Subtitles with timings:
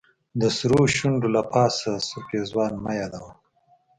[0.39, 3.31] د سرو شونډو له پاسه سور پېزوان مه يادوه